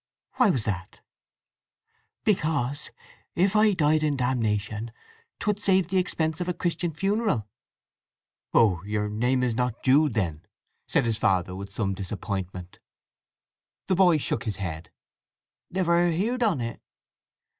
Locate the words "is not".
9.43-9.83